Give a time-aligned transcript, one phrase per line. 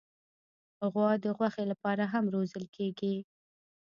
[0.91, 3.15] غوا د غوښې لپاره هم روزل کېږي.